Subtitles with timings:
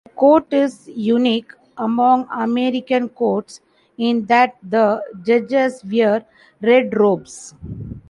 [0.03, 3.61] The Court is unique among American courts
[3.99, 6.25] in that the judges wear
[6.59, 7.53] red robes.